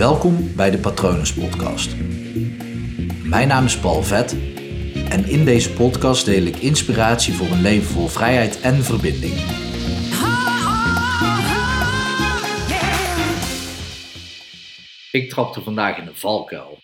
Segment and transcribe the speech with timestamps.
[0.00, 1.96] Welkom bij de Patronus Podcast.
[3.24, 4.32] Mijn naam is Paul Vet
[5.10, 9.32] en in deze podcast deel ik inspiratie voor een leven vol vrijheid en verbinding.
[15.20, 16.78] Ik trapte vandaag in de valkuil.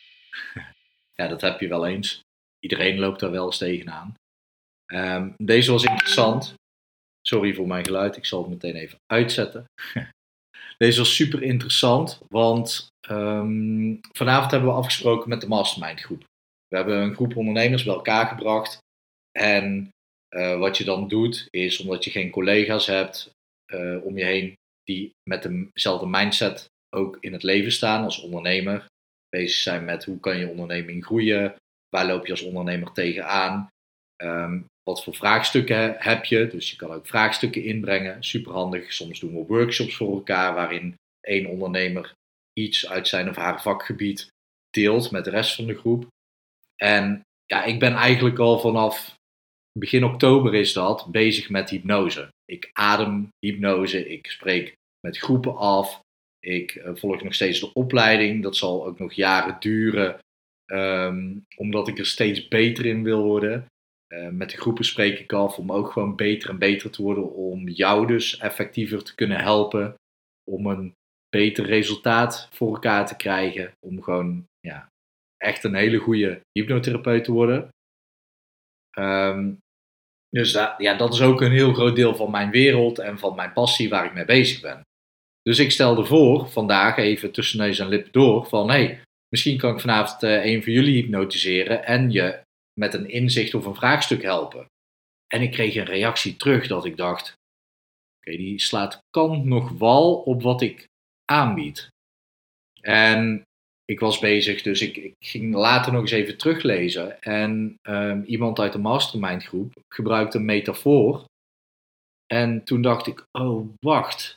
[1.14, 2.20] Ja, dat heb je wel eens.
[2.58, 4.14] Iedereen loopt daar wel eens tegenaan.
[4.86, 6.54] Um, deze was interessant.
[7.22, 9.64] Sorry voor mijn geluid, ik zal het meteen even uitzetten.
[10.78, 16.24] Deze was super interessant, want um, vanavond hebben we afgesproken met de mastermind groep.
[16.68, 18.78] We hebben een groep ondernemers bij elkaar gebracht.
[19.38, 19.90] En
[20.36, 23.30] uh, wat je dan doet, is omdat je geen collega's hebt
[23.72, 28.86] uh, om je heen die met dezelfde mindset ook in het leven staan als ondernemer.
[29.28, 31.54] Bezig zijn met hoe kan je onderneming groeien,
[31.88, 33.68] waar loop je als ondernemer tegenaan,
[34.22, 36.46] um, wat voor vraagstukken heb je.
[36.46, 38.92] Dus je kan ook vraagstukken inbrengen, superhandig.
[38.92, 42.12] Soms doen we workshops voor elkaar waarin één ondernemer
[42.52, 44.28] iets uit zijn of haar vakgebied
[44.70, 46.06] deelt met de rest van de groep.
[46.76, 49.14] En ja, ik ben eigenlijk al vanaf
[49.78, 52.28] begin oktober is dat bezig met hypnose.
[52.44, 56.00] Ik adem hypnose, ik spreek met groepen af,
[56.38, 58.42] ik uh, volg nog steeds de opleiding.
[58.42, 60.18] Dat zal ook nog jaren duren,
[60.66, 63.66] um, omdat ik er steeds beter in wil worden.
[64.08, 67.32] Uh, met de groepen spreek ik af om ook gewoon beter en beter te worden,
[67.34, 69.94] om jou dus effectiever te kunnen helpen,
[70.50, 70.94] om een
[71.28, 74.88] beter resultaat voor elkaar te krijgen, om gewoon ja,
[75.36, 77.68] echt een hele goede hypnotherapeut te worden.
[78.98, 79.58] Um,
[80.28, 83.34] dus dat, ja, dat is ook een heel groot deel van mijn wereld en van
[83.34, 84.80] mijn passie waar ik mee bezig ben.
[85.42, 89.58] Dus ik stelde voor, vandaag even tussen neus en lip door, van hé, hey, misschien
[89.58, 92.44] kan ik vanavond uh, een van jullie hypnotiseren en je
[92.78, 94.66] met een inzicht of een vraagstuk helpen.
[95.26, 97.32] En ik kreeg een reactie terug dat ik dacht,
[98.18, 100.86] oké, die slaat kant nog wal op wat ik
[101.24, 101.88] aanbied.
[102.80, 103.42] En
[103.84, 107.22] ik was bezig, dus ik, ik, ging later nog eens even teruglezen.
[107.22, 111.24] En um, iemand uit de mastermind groep gebruikte een metafoor.
[112.26, 114.36] En toen dacht ik, oh wacht,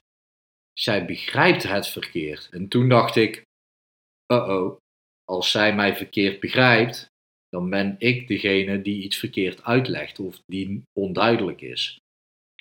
[0.73, 2.49] zij begrijpt het verkeerd.
[2.51, 3.43] En toen dacht ik,
[4.33, 4.77] uh oh,
[5.23, 7.08] als zij mij verkeerd begrijpt,
[7.49, 11.97] dan ben ik degene die iets verkeerd uitlegt of die onduidelijk is.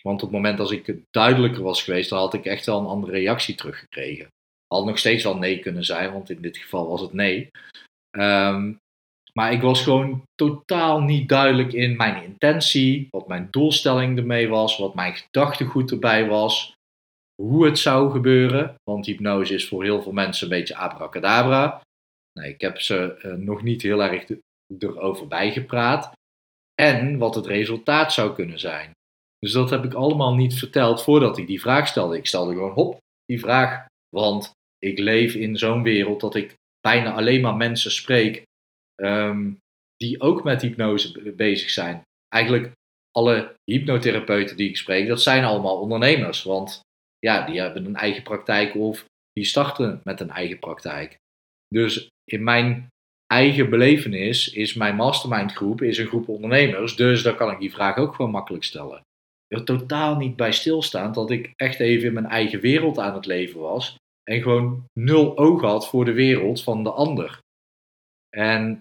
[0.02, 2.86] Want op het moment dat ik duidelijker was geweest, dan had ik echt wel een
[2.86, 4.28] andere reactie teruggekregen.
[4.66, 7.50] Had nog steeds wel nee kunnen zijn, want in dit geval was het nee.
[8.10, 8.78] Um,
[9.32, 14.78] maar ik was gewoon totaal niet duidelijk in mijn intentie, wat mijn doelstelling ermee was,
[14.78, 16.74] wat mijn gedachtegoed erbij was,
[17.42, 18.74] hoe het zou gebeuren.
[18.84, 21.80] Want hypnose is voor heel veel mensen een beetje abracadabra.
[22.32, 24.24] Nee, ik heb ze uh, nog niet heel erg
[24.78, 26.12] erover bijgepraat.
[26.74, 28.90] En wat het resultaat zou kunnen zijn.
[29.38, 32.16] Dus dat heb ik allemaal niet verteld voordat ik die vraag stelde.
[32.16, 33.86] Ik stelde gewoon hop die vraag.
[34.08, 38.42] Want ik leef in zo'n wereld dat ik bijna alleen maar mensen spreek
[39.02, 39.58] um,
[39.96, 42.02] die ook met hypnose bezig zijn.
[42.28, 42.72] Eigenlijk
[43.10, 46.42] alle hypnotherapeuten die ik spreek, dat zijn allemaal ondernemers.
[46.42, 46.80] Want
[47.18, 51.16] ja, die hebben een eigen praktijk of die starten met een eigen praktijk.
[51.68, 52.88] Dus in mijn
[53.32, 56.96] eigen belevenis is mijn mastermind groep is een groep ondernemers.
[56.96, 59.02] Dus dan kan ik die vraag ook gewoon makkelijk stellen.
[59.46, 63.26] Er totaal niet bij stilstaan dat ik echt even in mijn eigen wereld aan het
[63.26, 63.96] leven was.
[64.30, 67.38] En gewoon nul oog had voor de wereld van de ander.
[68.28, 68.80] En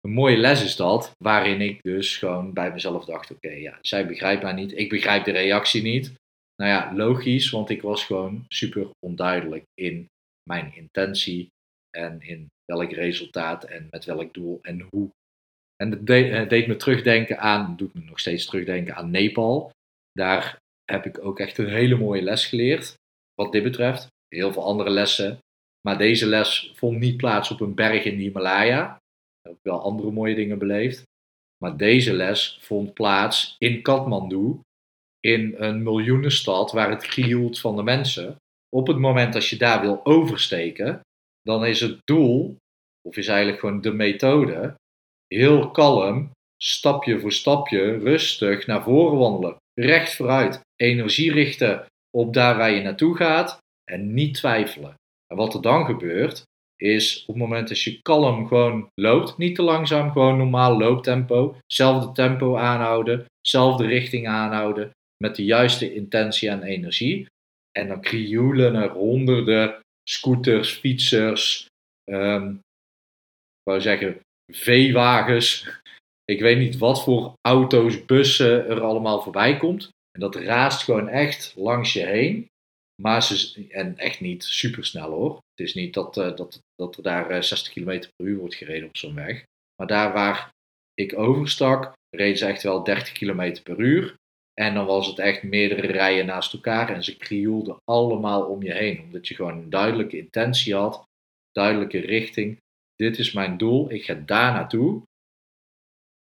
[0.00, 4.06] een mooie les is dat, waarin ik dus gewoon bij mezelf dacht: oké, ja, zij
[4.06, 6.14] begrijpt mij niet, ik begrijp de reactie niet.
[6.56, 10.06] Nou ja, logisch, want ik was gewoon super onduidelijk in
[10.42, 11.48] mijn intentie
[11.90, 15.10] en in welk resultaat en met welk doel en hoe.
[15.76, 19.70] En het deed, deed me terugdenken aan, doet me nog steeds terugdenken aan Nepal.
[20.12, 22.94] Daar heb ik ook echt een hele mooie les geleerd,
[23.34, 24.06] wat dit betreft.
[24.28, 25.38] Heel veel andere lessen.
[25.80, 28.86] Maar deze les vond niet plaats op een berg in de Himalaya.
[28.86, 28.98] Daar
[29.42, 31.02] heb ik wel andere mooie dingen beleefd.
[31.64, 34.60] Maar deze les vond plaats in Kathmandu,
[35.20, 38.36] in een miljoenenstad waar het krioelt van de mensen.
[38.68, 41.00] Op het moment dat je daar wil oversteken,
[41.42, 42.56] dan is het doel,
[43.08, 44.74] of is eigenlijk gewoon de methode,
[45.26, 46.30] heel kalm,
[46.62, 49.56] stapje voor stapje, rustig naar voren wandelen.
[49.74, 53.58] Recht vooruit, energie richten op daar waar je naartoe gaat
[53.90, 54.94] en niet twijfelen.
[55.26, 56.42] En wat er dan gebeurt,
[56.76, 61.56] is op het moment dat je kalm gewoon loopt, niet te langzaam, gewoon normaal looptempo,
[61.66, 67.26] zelfde tempo aanhouden, zelfde richting aanhouden, met de juiste intentie en energie.
[67.72, 69.80] En dan krioelen er honderden
[70.10, 71.66] scooters, fietsers,
[72.04, 72.67] ik
[73.68, 74.20] wou zeggen
[74.52, 75.68] veewagens.
[76.24, 79.88] Ik weet niet wat voor auto's, bussen er allemaal voorbij komt.
[80.10, 82.46] En dat raast gewoon echt langs je heen.
[83.02, 85.34] Maar ze, en echt niet super snel hoor.
[85.34, 88.88] Het is niet dat, uh, dat, dat er daar 60 km per uur wordt gereden
[88.88, 89.42] op zo'n weg.
[89.76, 90.50] Maar daar waar
[90.94, 94.14] ik overstak, reden ze echt wel 30 km per uur.
[94.54, 98.72] En dan was het echt meerdere rijen naast elkaar en ze krioelden allemaal om je
[98.72, 99.00] heen.
[99.00, 101.04] Omdat je gewoon een duidelijke intentie had,
[101.52, 102.58] duidelijke richting.
[103.02, 105.02] Dit is mijn doel, ik ga daar naartoe.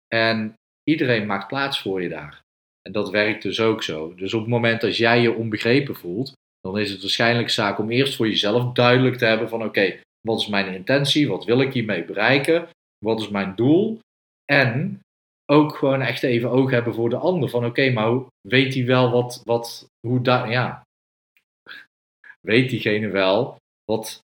[0.07, 2.41] En iedereen maakt plaats voor je daar.
[2.81, 4.15] En dat werkt dus ook zo.
[4.15, 7.91] Dus op het moment dat jij je onbegrepen voelt, dan is het waarschijnlijk zaak om
[7.91, 11.73] eerst voor jezelf duidelijk te hebben van oké, wat is mijn intentie, wat wil ik
[11.73, 12.69] hiermee bereiken,
[13.05, 13.99] wat is mijn doel
[14.45, 14.99] en
[15.45, 19.11] ook gewoon echt even oog hebben voor de ander van oké, maar weet hij wel
[19.11, 20.83] wat, wat hoe daar, ja,
[22.41, 24.22] weet diegene wel wat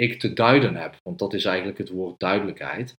[0.00, 2.96] ik te duiden heb, want dat is eigenlijk het woord duidelijkheid.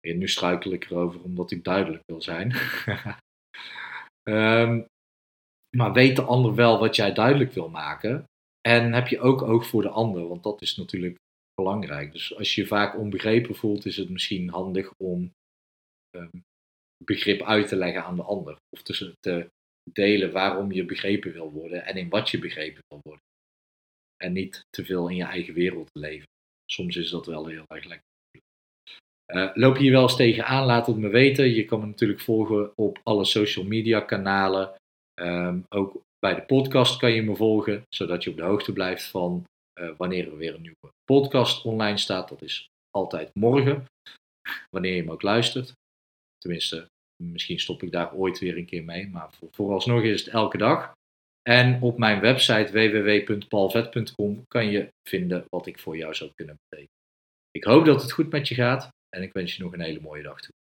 [0.00, 2.54] En nu struikel ik erover omdat ik duidelijk wil zijn.
[4.28, 4.86] um,
[5.78, 8.24] maar weet de ander wel wat jij duidelijk wil maken.
[8.60, 11.16] En heb je ook oog voor de ander, want dat is natuurlijk
[11.54, 12.12] belangrijk.
[12.12, 15.32] Dus als je je vaak onbegrepen voelt, is het misschien handig om
[16.16, 16.44] um,
[17.04, 18.56] begrip uit te leggen aan de ander.
[18.68, 19.50] Of te
[19.92, 23.22] delen waarom je begrepen wil worden en in wat je begrepen wil worden.
[24.24, 26.26] En niet te veel in je eigen wereld te leven.
[26.64, 28.06] Soms is dat wel heel erg lekker.
[29.32, 31.54] Uh, loop je hier wel eens tegenaan, laat het me weten.
[31.54, 34.74] Je kan me natuurlijk volgen op alle social media kanalen.
[35.20, 39.04] Um, ook bij de podcast kan je me volgen, zodat je op de hoogte blijft
[39.04, 39.44] van
[39.80, 42.28] uh, wanneer er weer een nieuwe podcast online staat.
[42.28, 43.84] Dat is altijd morgen,
[44.70, 45.72] wanneer je hem ook luistert.
[46.38, 46.86] Tenminste,
[47.22, 50.58] misschien stop ik daar ooit weer een keer mee, maar voor, vooralsnog is het elke
[50.58, 50.93] dag.
[51.48, 56.98] En op mijn website www.palvet.com kan je vinden wat ik voor jou zou kunnen betekenen.
[57.50, 60.00] Ik hoop dat het goed met je gaat en ik wens je nog een hele
[60.00, 60.54] mooie dag toe.